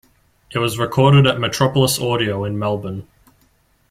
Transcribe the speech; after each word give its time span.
It 0.49 0.57
was 0.57 0.79
recorded 0.79 1.27
at 1.27 1.39
Metropolis 1.39 1.99
Audio 1.99 2.43
in 2.43 2.57
Melbourne. 2.57 3.05